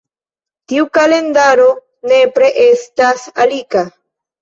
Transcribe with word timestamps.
Tiu 0.73 0.87
kalendaro 0.99 1.69
nepre 2.15 2.53
estas 2.67 3.31
laika. 3.49 3.89